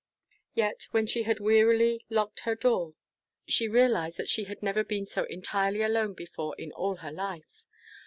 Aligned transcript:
Yet, 0.55 0.87
when 0.89 1.05
she 1.05 1.21
had 1.29 1.39
wearily 1.39 2.07
locked 2.09 2.39
her 2.39 2.55
door, 2.55 2.95
she 3.47 3.67
realized 3.67 4.17
that 4.17 4.29
she 4.29 4.45
had 4.45 4.63
never 4.63 4.83
been 4.83 5.05
so 5.05 5.25
entirely 5.25 5.83
alone 5.83 6.15
before 6.15 6.55
in 6.57 6.71
all 6.71 6.95
her 6.95 7.11
life. 7.11 7.63